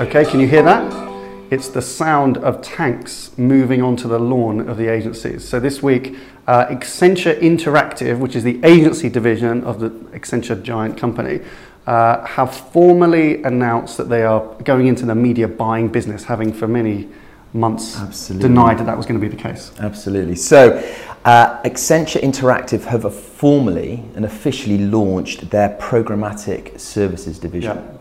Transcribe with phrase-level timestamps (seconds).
[0.00, 0.90] Okay, can you hear that?
[1.52, 5.46] It's the sound of tanks moving onto the lawn of the agencies.
[5.46, 6.16] So this week,
[6.46, 11.40] uh, Accenture Interactive, which is the agency division of the Accenture giant company,
[11.86, 16.66] uh, have formally announced that they are going into the media buying business, having for
[16.66, 17.06] many
[17.52, 18.48] months Absolutely.
[18.48, 19.70] denied that that was going to be the case.
[19.80, 20.36] Absolutely.
[20.36, 20.78] So,
[21.26, 27.76] uh, Accenture Interactive have formally and officially launched their programmatic services division.
[27.76, 27.99] Yeah.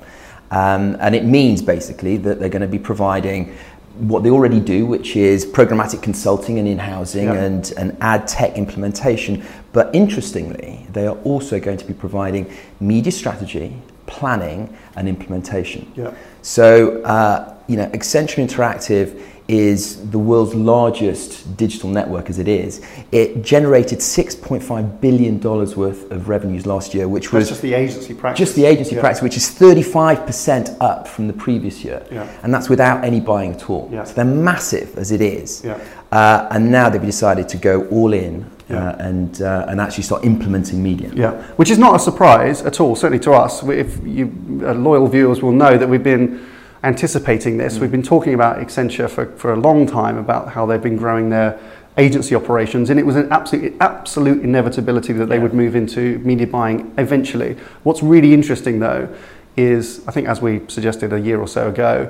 [0.51, 3.55] Um, and it means basically that they're going to be providing
[3.97, 7.33] what they already do, which is programmatic consulting and in-housing Yeah.
[7.33, 9.43] and, and ad tech implementation.
[9.73, 12.49] But interestingly, they are also going to be providing
[12.79, 13.75] media strategy,
[14.07, 15.91] planning, and implementation.
[15.95, 16.13] Yeah.
[16.41, 22.81] So, uh, you know, Accenture Interactive is the world's largest digital network as it is.
[23.11, 28.13] It generated $6.5 billion worth of revenues last year, which That's was just the agency
[28.13, 28.37] practice.
[28.45, 29.01] just the agency Yeah.
[29.01, 32.03] practice, which is 35% up from the previous year.
[32.11, 32.27] Yeah.
[32.43, 33.89] And that's without any buying at all.
[33.91, 34.03] Yeah.
[34.03, 35.63] So they're massive as it is.
[35.65, 35.79] Yeah.
[36.11, 38.89] Uh, and now they've decided to go all in Yeah.
[38.89, 41.09] uh, and, uh, and actually start implementing media.
[41.15, 43.63] Yeah, which is not a surprise at all, certainly to us.
[43.63, 44.31] If you
[44.63, 46.39] uh, loyal viewers will know that we've been
[46.83, 47.79] anticipating this.
[47.79, 51.29] We've been talking about Accenture for, for a long time about how they've been growing
[51.29, 51.59] their
[51.97, 55.43] agency operations, and it was an absolute, absolute inevitability that they Yeah.
[55.43, 57.57] would move into media buying eventually.
[57.83, 59.09] What's really interesting, though,
[59.57, 62.09] is I think as we suggested a year or so ago,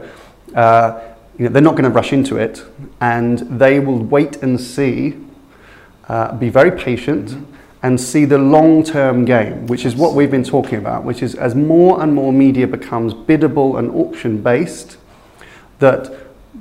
[0.54, 1.00] uh,
[1.38, 2.64] you know, they're not going to rush into it,
[3.02, 5.16] and they will wait and see
[6.08, 7.38] uh, be very patient
[7.82, 11.36] and see the long term game, which is what we've been talking about, which is
[11.36, 14.98] as more and more media becomes biddable and auction based,
[15.80, 16.12] that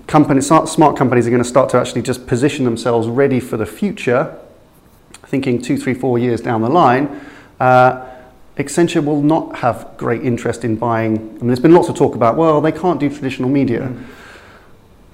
[0.06, 3.66] companies, smart companies are going to start to actually just position themselves ready for the
[3.66, 4.38] future,
[5.26, 7.20] thinking two, three, four years down the line.
[7.58, 8.04] Uh,
[8.56, 11.16] Accenture will not have great interest in buying.
[11.16, 13.92] I mean, there's been lots of talk about, well, they can't do traditional media.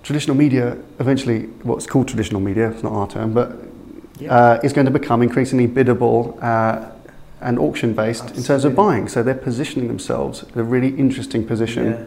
[0.03, 3.59] Traditional media, eventually, what's called traditional media, it's not our term, but
[4.29, 6.91] uh, is going to become increasingly biddable uh,
[7.41, 9.09] and auction based in terms of buying.
[9.09, 12.05] So they're positioning themselves in a really interesting position, Yeah.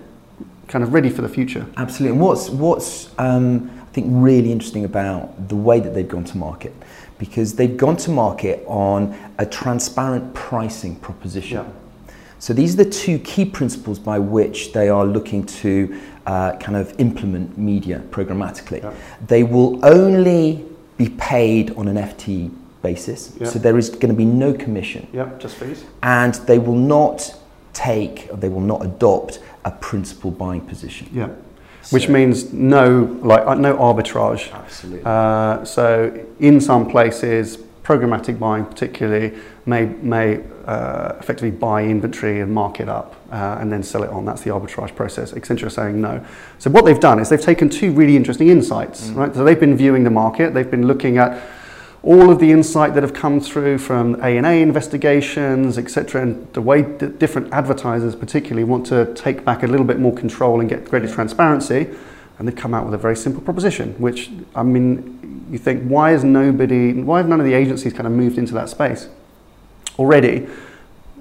[0.68, 1.66] kind of ready for the future.
[1.78, 2.18] Absolutely.
[2.18, 6.38] And what's, what's um, I think, really interesting about the way that they've gone to
[6.38, 6.74] market,
[7.20, 11.66] because they've gone to market on a transparent pricing proposition.
[11.66, 12.14] Yeah.
[12.40, 16.78] So these are the two key principles by which they are looking to uh, kind
[16.78, 18.84] of implement media programmatically.
[18.84, 18.94] Yeah.
[19.26, 20.64] They will only
[20.98, 23.48] be paid on an FT basis, Yeah.
[23.48, 25.84] so there is going to be no commission Yep, just fees.
[26.04, 27.36] and they will not
[27.74, 31.08] take or they will not adopt a principal buying position.
[31.14, 31.30] Yeah.
[31.92, 34.52] Which means no, like uh, no arbitrage.
[34.52, 35.04] Absolutely.
[35.06, 39.34] Uh, so in some places, programmatic buying particularly
[39.66, 44.10] may may uh, effectively buy inventory and mark it up uh, and then sell it
[44.10, 44.26] on.
[44.26, 45.32] That's the arbitrage process.
[45.32, 46.24] Accenture are saying no.
[46.60, 49.34] So what they've done is they've taken two really interesting insights, right?
[49.34, 50.54] So they've been viewing the market.
[50.54, 51.42] They've been looking at
[52.04, 56.82] all of the insight that have come through from ANA investigations, etc., and the way
[56.82, 60.84] that different advertisers particularly want to take back a little bit more control and get
[60.86, 61.88] greater transparency,
[62.38, 66.14] and they've come out with a very simple proposition, which, I mean, you think, why
[66.14, 69.08] is nobody, why have none of the agencies kind of moved into that space
[69.98, 70.48] already?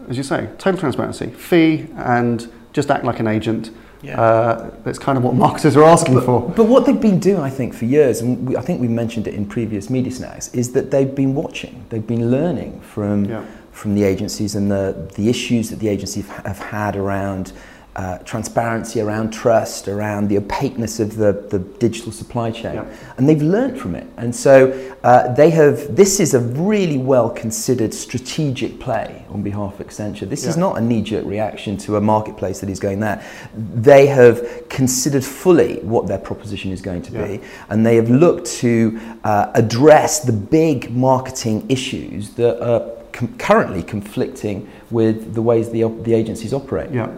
[0.08, 3.70] As you say, total transparency, fee, and just act like an agent.
[4.02, 4.20] Yeah.
[4.20, 6.40] Uh, that's kind of what marketers are asking for.
[6.54, 9.26] But what they've been doing, I think, for years, and we, I think we mentioned
[9.26, 13.42] it in previous media snacks, is that they've been watching, they've been learning from Yeah.
[13.72, 17.52] from the agencies and the the issues that the agencies have had around.
[17.96, 22.84] Uh, transparency around trust, around the opaqueness of the, the digital supply chain, Yeah.
[23.16, 24.06] and they've learned from it.
[24.18, 24.70] And so
[25.02, 25.96] uh, they have.
[25.96, 30.28] This is a really well considered strategic play on behalf of Accenture.
[30.28, 33.24] This is not a knee jerk reaction to a marketplace that is going there.
[33.56, 37.26] They have considered fully what their proposition is going to Yeah.
[37.26, 37.40] be,
[37.70, 43.82] and they have looked to uh, address the big marketing issues that are com- currently
[43.82, 46.90] conflicting with the ways the, op- the agencies operate.
[46.92, 47.08] Yeah.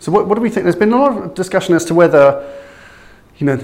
[0.00, 0.64] So what, what do we think?
[0.64, 2.50] There's been a lot of discussion as to whether,
[3.38, 3.56] you know,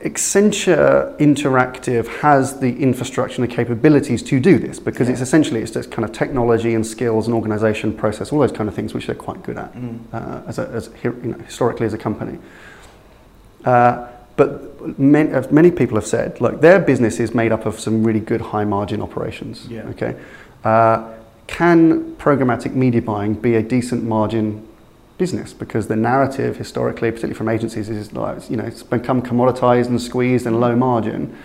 [0.00, 5.70] Accenture Interactive has the infrastructure and the capabilities to do this because it's essentially it's
[5.70, 9.06] just kind of technology and skills and organisation process, all those kind of things which
[9.06, 9.72] they're quite good at
[10.12, 12.38] uh, as, a, as you know, historically as a company.
[13.64, 17.78] Uh, but many, uh, many people have said, look, their business is made up of
[17.78, 19.66] some really good high margin operations.
[19.68, 19.82] Yeah.
[19.88, 20.16] Okay.
[20.64, 21.12] Uh,
[21.46, 24.67] can programmatic media buying be a decent margin
[25.18, 25.52] business?
[25.52, 30.00] Because the narrative historically, particularly from agencies, is like, you know, it's become commoditized and
[30.00, 31.36] squeezed and low margin.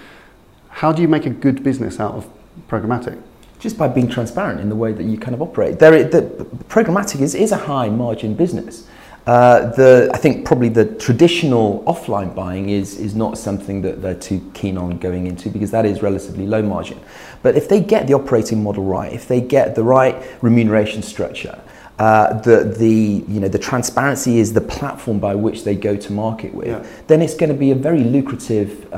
[0.70, 2.30] How do you make a good business out of
[2.70, 3.22] programmatic?
[3.64, 5.80] just by being transparent in the way that you kind of operate.
[5.80, 6.22] There, the,
[6.68, 8.86] programmatic is, is a high margin business.
[9.26, 14.20] Uh, the, I think probably the traditional offline buying is, is not something that they're
[14.20, 17.00] too keen on going into because that is relatively low margin.
[17.42, 21.58] But if they get the operating model right, if they get the right remuneration structure,
[22.04, 22.96] uh, the, the,
[23.34, 26.84] you know, the transparency is the platform by which they go to market with, Yeah.
[27.10, 28.96] then it's going to be a very lucrative uh,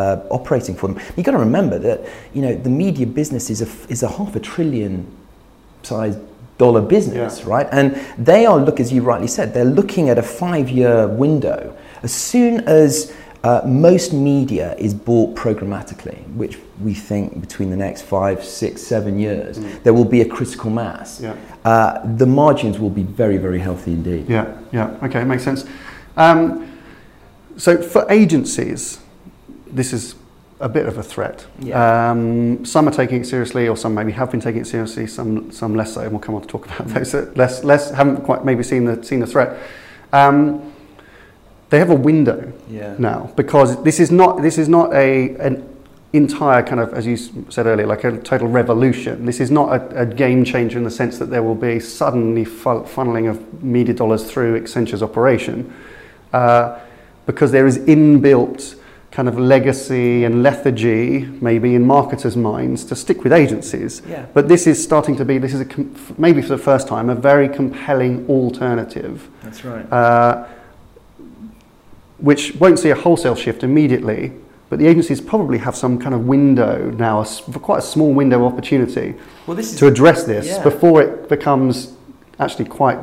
[0.00, 0.96] uh, operating for them.
[1.14, 1.98] You've got to remember that
[2.34, 4.94] you know, the media business is a, is a half a trillion
[5.82, 6.16] size
[6.58, 7.54] dollar business, Yeah.
[7.54, 7.68] right?
[7.78, 7.86] And
[8.18, 11.58] they are, look, as you rightly said, they're looking at a five year window.
[12.02, 13.12] As soon as
[13.44, 19.18] uh, most media is bought programmatically, which we think between the next five, six, seven
[19.18, 21.20] years, there will be a critical mass.
[21.20, 21.36] Yeah.
[21.64, 24.28] Uh, the margins will be very, very healthy indeed.
[24.28, 25.64] Yeah, yeah, okay, makes sense.
[26.16, 26.78] Um,
[27.56, 29.00] so for agencies,
[29.66, 30.14] this is
[30.60, 31.44] a bit of a threat.
[31.58, 32.10] Yeah.
[32.10, 35.08] Um, some are taking it seriously, or some maybe have been taking it seriously.
[35.08, 36.02] Some, some less so.
[36.02, 38.84] And we'll come on to talk about those that less, less haven't quite maybe seen
[38.84, 39.60] the seen the threat.
[40.12, 40.71] Um,
[41.72, 42.94] they have a window Yeah.
[42.98, 45.66] now because this is not this is not a an
[46.12, 47.16] entire kind of as you
[47.48, 49.24] said earlier like a total revolution.
[49.24, 52.44] This is not a, a game changer in the sense that there will be suddenly
[52.44, 55.72] fu- funneling of media dollars through Accenture's operation
[56.34, 56.78] uh,
[57.24, 58.76] because there is inbuilt
[59.10, 64.02] kind of legacy and lethargy maybe in marketers' minds to stick with agencies.
[64.06, 64.26] Yeah.
[64.34, 65.66] But this is starting to be this is a
[66.18, 69.90] maybe for the first time a very compelling alternative That's right.
[69.90, 70.44] uh,
[72.22, 74.32] which won't see a wholesale shift immediately,
[74.70, 78.14] but the agencies probably have some kind of window now, a s- quite a small
[78.14, 79.14] window of opportunity
[79.46, 80.62] well, this is to address this Yeah.
[80.62, 81.92] before it becomes
[82.38, 82.98] actually quite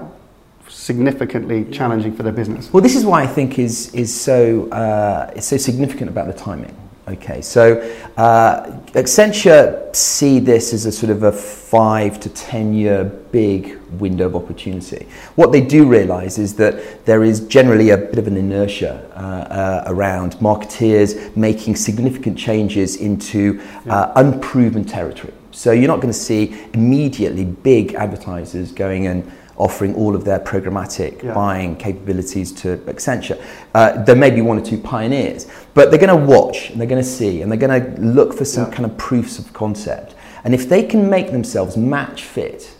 [0.68, 2.71] significantly challenging for their business.
[2.71, 6.33] Well, this is why I think is is so uh, is so significant about the
[6.33, 6.74] timing.
[7.09, 7.81] Okay, so
[8.17, 14.27] uh, Accenture see this as a sort of a five to ten year big window
[14.27, 15.07] of opportunity.
[15.35, 19.19] What they do realise is that there is generally a bit of an inertia uh,
[19.19, 23.59] uh, around marketeers making significant changes into
[23.89, 25.33] uh, unproven territory.
[25.50, 30.39] So you're not going to see immediately big advertisers going and offering all of their
[30.39, 31.33] programmatic Yeah.
[31.33, 33.38] buying capabilities to Accenture.
[33.75, 35.47] Uh, there may be one or two pioneers,
[35.79, 38.33] but they're going to watch and they're going to see and they're going to look
[38.33, 38.75] for some Yeah.
[38.75, 40.13] kind of proofs of concept.
[40.43, 42.75] And if they can make themselves match fit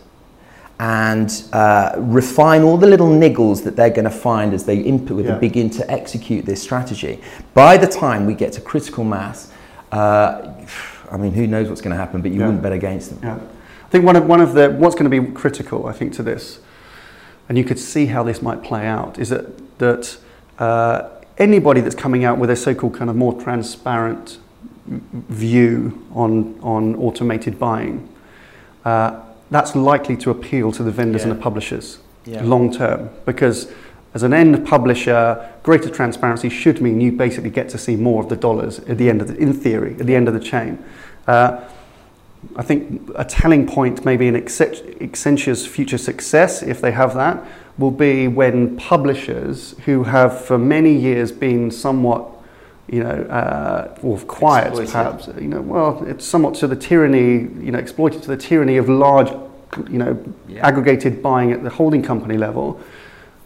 [0.78, 5.16] and uh, refine all the little niggles that they're going to find as they input
[5.16, 5.32] with Yeah.
[5.32, 7.22] and begin to execute this strategy,
[7.54, 9.50] by the time we get to critical mass,
[9.92, 10.48] uh,
[11.10, 12.46] I mean, who knows what's going to happen, but you Yeah.
[12.48, 13.20] wouldn't bet against them.
[13.22, 13.36] Yeah.
[13.86, 16.22] I think one of, one of the, what's going to be critical, I think, to
[16.22, 16.58] this,
[17.48, 19.46] and you could see how this might play out, is that,
[19.78, 20.18] that
[20.58, 21.08] uh,
[21.40, 24.38] anybody that's coming out with a so called kind of more transparent
[24.86, 28.08] view on, on automated buying,
[28.84, 29.20] uh,
[29.50, 32.42] that's likely to appeal to the vendors and the publishers Yeah.
[32.44, 33.10] long term.
[33.24, 33.72] Because
[34.14, 38.28] as an end publisher greater transparency should mean you basically get to see more of
[38.28, 40.78] the dollars at the end of the, in theory at the end of the chain.
[41.26, 41.60] Uh,
[42.56, 47.44] I think a telling point maybe in Accent- Accenture's future success if they have that
[47.80, 52.26] will be when publishers who have for many years been somewhat
[52.88, 54.92] you know, uh, or quiet Exploited.
[54.92, 58.78] perhaps, you know, well, it's somewhat to the tyranny, you know, exploited to the tyranny
[58.78, 59.30] of large,
[59.88, 60.18] you know,
[60.48, 60.66] Yeah.
[60.66, 62.80] aggregated buying at the holding company level,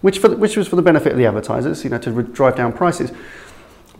[0.00, 2.24] which, for the, which was for the benefit of the advertisers, you know, to re-
[2.32, 3.12] drive down prices.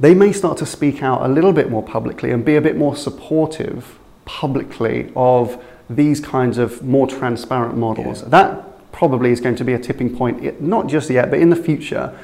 [0.01, 2.77] They may start to speak out a little bit more publicly and be a bit
[2.79, 8.23] more supportive publicly of these kinds of more transparent models.
[8.23, 8.29] Yeah.
[8.31, 11.57] That probably is going to be a tipping point, not just yet, but in the
[11.57, 12.17] future.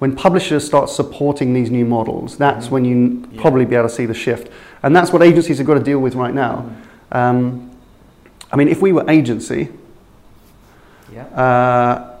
[0.00, 3.26] When publishers start supporting these new models, that's when you.
[3.32, 3.40] Yeah.
[3.40, 4.50] probably be able to see the shift.
[4.82, 6.70] And that's what agencies have got to deal with right now.
[7.12, 7.16] Mm.
[7.16, 7.70] Um,
[8.52, 9.68] I mean, if we were agency,
[11.12, 11.24] Yeah.
[11.24, 12.16] uh,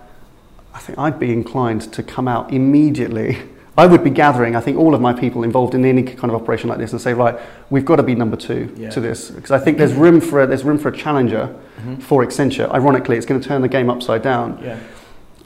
[0.74, 3.38] I think I'd be inclined to come out immediately.
[3.80, 6.34] I would be gathering, I think, all of my people involved in any kind of
[6.34, 7.34] operation like this and say, right,
[7.70, 8.90] we've got to be number two Yeah.
[8.90, 9.30] to this.
[9.30, 11.48] Because I think there's room for a, there's room for a challenger
[11.82, 12.02] Mhm.
[12.02, 12.70] for Accenture.
[12.74, 14.58] Ironically, it's going to turn the game upside down.
[14.62, 14.76] Yeah.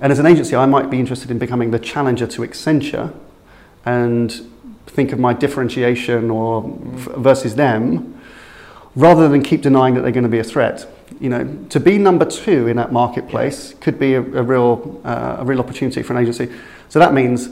[0.01, 3.13] And as an agency, I might be interested in becoming the challenger to Accenture
[3.87, 4.35] and
[4.89, 8.15] think of my differentiation or f- versus them
[8.97, 10.87] rather than keep denying that they're going to be a threat.
[11.21, 15.37] You know, to be number two in that marketplace could be a, a real uh,
[15.39, 16.49] a real opportunity for an agency.
[16.89, 17.51] So that means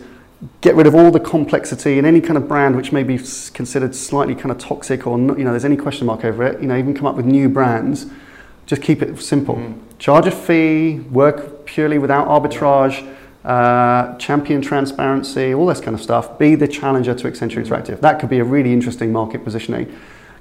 [0.61, 3.18] get rid of all the complexity in any kind of brand which may be
[3.52, 6.61] considered slightly kind of toxic or not, you know there's any question mark over it.
[6.61, 8.06] You know, even come up with new brands.
[8.66, 9.56] Just keep it simple.
[9.56, 9.78] Mm.
[9.99, 13.06] Charge a fee, work purely without arbitrage,
[13.44, 16.38] uh, champion transparency, all this kind of stuff.
[16.38, 18.00] Be the challenger to Accenture Interactive.
[18.00, 19.92] That could be a really interesting market positioning.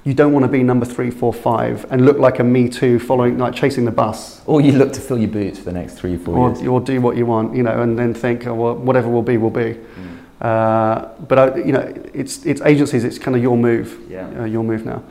[0.04, 2.98] You don't want to be number three, four, five, and look like a me too,
[2.98, 5.94] following like chasing the bus, Or you look to fill your boots for the next
[5.94, 6.66] three four or, years.
[6.66, 9.36] or do what you want, you know, and then think, oh, well, whatever will be,
[9.36, 9.74] will be.
[9.74, 10.18] Mm.
[10.40, 13.04] Uh, but I, you know, it's it's agencies.
[13.04, 13.96] It's kind of your move.
[14.10, 14.40] Yeah.
[14.40, 15.04] uh, your move now.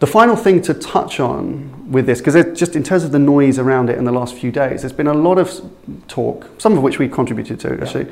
[0.00, 3.58] The final thing to touch on with this, because just in terms of the noise
[3.58, 5.60] around it in the last few days, there's been a lot of
[6.06, 8.06] talk, some of which we contributed to actually,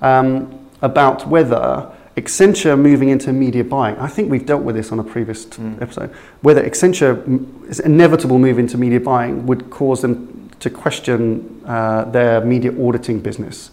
[0.00, 3.96] um, about whether Accenture moving into media buying.
[3.98, 5.82] I think we've dealt with this on a previous t- Mm.
[5.82, 6.10] episode.
[6.40, 12.72] Whether Accenture's inevitable move into media buying would cause them to question uh, their media
[12.82, 13.70] auditing business.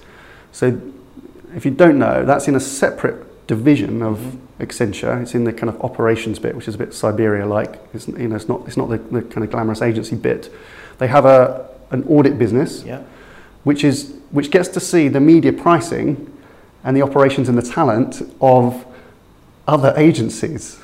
[0.51, 0.77] So,
[1.55, 4.19] if you don't know, that's in a separate division of
[4.59, 5.21] Accenture.
[5.21, 7.79] It's in the kind of operations bit, which is a bit Siberia-like.
[7.93, 10.53] It's, you know, it's not, it's not the, the kind of glamorous agency bit.
[10.97, 13.03] They have a, an audit business, Yeah.
[13.63, 16.29] which, is, which gets to see the media pricing
[16.83, 18.85] and the operations and the talent of
[19.67, 20.79] other agencies.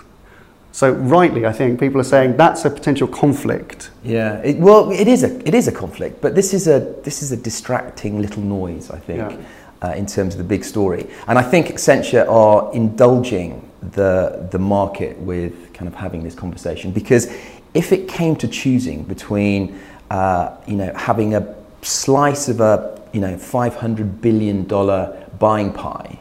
[0.72, 3.92] So rightly, I think people are saying that's a potential conflict.
[4.04, 7.22] Yeah, it, well, it is a it is a conflict, but this is a this
[7.22, 9.90] is a distracting little noise, I think, Yeah.
[9.90, 11.08] uh, in terms of the big story.
[11.28, 16.92] And I think Accenture are indulging the the market with kind of having this conversation
[16.92, 17.28] because
[17.74, 19.80] if it came to choosing between
[20.12, 25.72] uh, you know having a slice of a you know five hundred billion dollar buying
[25.74, 26.20] pie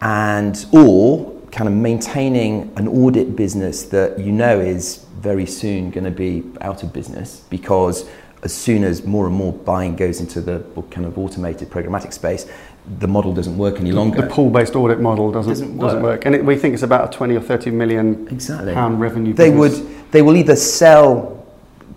[0.00, 6.04] and or kind of maintaining an audit business that you know is very soon going
[6.04, 8.08] to be out of business because
[8.42, 10.60] as soon as more and more buying goes into the
[10.90, 12.46] kind of automated programmatic space
[13.00, 16.18] the model doesn't work any longer The pool-based audit model doesn't Doesn't doesn't, work.
[16.18, 19.32] work, and it, we think it's about a 20 or 30 million exactly pound revenue.
[19.32, 19.80] they business.
[19.80, 21.35] would they will either sell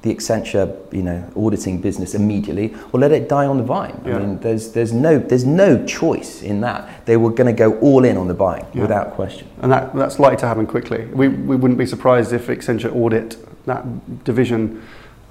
[0.01, 4.15] the Accenture you know auditing business immediately or let it die on the vine Yeah.
[4.15, 7.77] i mean there's there's no there's no choice in that they were going to go
[7.79, 8.83] all in on the buying Yeah.
[8.83, 11.05] without question and that, that's likely to happen quickly.
[11.07, 14.81] We, we wouldn't be surprised if Accenture audit that division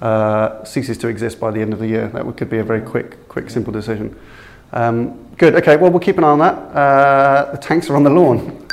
[0.01, 2.07] uh, ceases to exist by the end of the year.
[2.09, 4.15] That could be a very quick, quick, simple decision.
[4.71, 5.55] Um, good.
[5.55, 5.75] Okay.
[5.77, 6.53] Well, we'll keep an eye on that.
[6.53, 8.65] Uh, the tanks are on the lawn.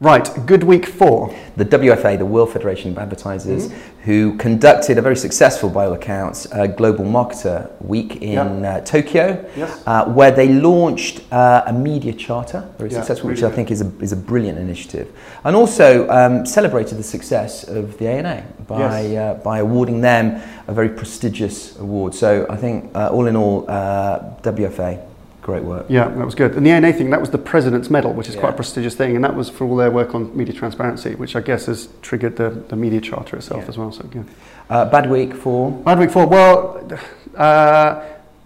[0.00, 0.28] Right.
[0.46, 1.34] Good week for.
[1.56, 4.02] the WFA, the World Federation of Advertisers, Mm-hmm.
[4.02, 9.44] who conducted a very successful, by all accounts, uh, Global Marketer Week in uh, Tokyo,
[9.56, 9.82] Yes.
[9.88, 13.80] uh, where they launched uh, a media charter, very Yeah, successful, which I think is
[13.80, 15.08] a, is a brilliant initiative,
[15.42, 19.16] and also um, celebrated the success of the ANA by, Yes.
[19.18, 22.14] uh, by awarding them a very prestigious award.
[22.14, 25.00] So I think, uh, all in all, uh, WFA,
[25.48, 25.86] great work.
[25.88, 26.52] Yeah, that was good.
[26.56, 29.16] And the ANA thing, that was the President's Medal, which is quite a prestigious thing,
[29.16, 32.36] and that was for all their work on media transparency, which I guess has triggered
[32.36, 33.68] the, the media charter itself Yeah.
[33.70, 33.90] as well.
[33.90, 34.26] So good.
[34.68, 36.86] Uh, bad week for Bad week for, Well,
[37.34, 38.04] uh,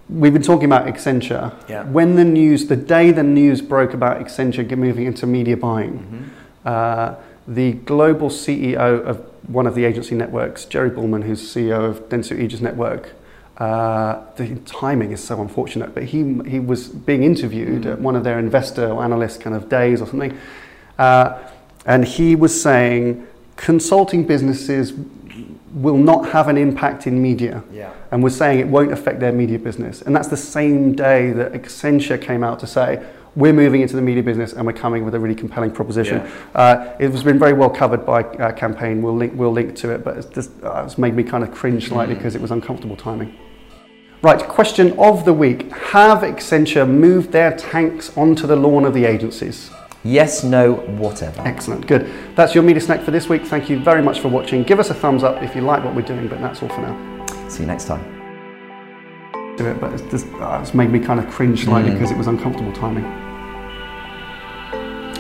[0.09, 1.53] we've been talking about Accenture.
[1.69, 1.83] Yeah.
[1.91, 6.23] When the news, the day the news broke about Accenture moving into media buying, Mm-hmm.
[6.69, 7.15] uh,
[7.49, 9.17] the global CEO of
[9.49, 13.11] one of the agency networks, Jerry Buhlmann, who's CEO of Dentsu Aegis Network,
[13.59, 16.19] uh, the timing is so unfortunate, but he,
[16.49, 17.93] he was being interviewed Mm.
[17.93, 20.37] at one of their investor or analyst kind of days or something,
[20.99, 21.39] uh,
[21.87, 24.93] and he was saying consulting businesses
[25.75, 27.91] will not have an impact in media Yeah.
[28.11, 30.03] and was saying it won't affect their media business.
[30.03, 33.01] And that's the same day that Accenture came out to say,
[33.35, 36.21] we're moving into the media business and we're coming with a really compelling proposition.
[36.55, 39.03] Uh, it has been very well covered by uh, Campaign.
[39.03, 41.53] We'll link, we'll link to it, but it's, just, uh, it's made me kind of
[41.53, 43.39] cringe slightly because it was uncomfortable timing.
[44.23, 45.73] Right, question of the week.
[45.73, 49.71] Have Accenture moved their tanks onto the lawn of the agencies?
[50.05, 51.43] Yes, no, whatever.
[51.43, 52.09] Excellent, good.
[52.37, 53.45] That's your media snack for this week.
[53.47, 54.63] Thank you very much for watching.
[54.63, 56.83] Give us a thumbs up if you like what we're doing, but that's all for
[56.83, 57.49] now.
[57.49, 58.22] See you next time.
[59.57, 61.95] Do it, but it's just uh, it's made me kind of cringe slightly Mm.
[61.95, 63.05] because it was uncomfortable timing.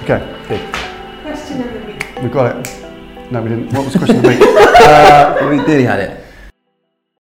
[0.05, 0.75] Okay, Good.
[1.23, 2.07] Question of the week.
[2.23, 2.83] we got it.
[3.31, 3.73] No, we didn't.
[3.73, 4.41] What was the question of the week?
[4.43, 6.22] uh, We nearly had it.